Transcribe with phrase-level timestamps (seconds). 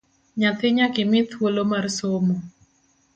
[0.39, 2.35] Nyathi nyakimi thuolo mar somo